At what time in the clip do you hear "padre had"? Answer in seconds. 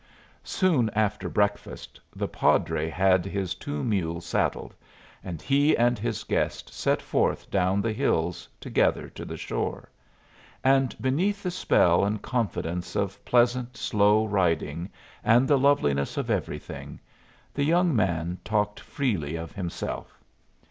2.27-3.23